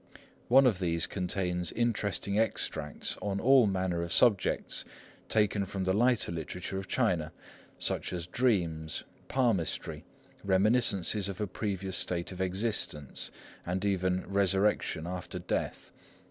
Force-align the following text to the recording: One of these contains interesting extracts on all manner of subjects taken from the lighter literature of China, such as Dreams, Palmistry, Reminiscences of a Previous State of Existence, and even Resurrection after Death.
One 0.47 0.65
of 0.65 0.79
these 0.79 1.05
contains 1.05 1.71
interesting 1.71 2.39
extracts 2.39 3.19
on 3.21 3.39
all 3.39 3.67
manner 3.67 4.01
of 4.01 4.11
subjects 4.11 4.83
taken 5.29 5.63
from 5.63 5.83
the 5.83 5.93
lighter 5.93 6.31
literature 6.31 6.79
of 6.79 6.87
China, 6.87 7.31
such 7.77 8.11
as 8.11 8.25
Dreams, 8.25 9.03
Palmistry, 9.27 10.03
Reminiscences 10.43 11.29
of 11.29 11.39
a 11.39 11.45
Previous 11.45 11.97
State 11.97 12.31
of 12.31 12.41
Existence, 12.41 13.29
and 13.63 13.85
even 13.85 14.25
Resurrection 14.27 15.05
after 15.05 15.37
Death. 15.37 15.91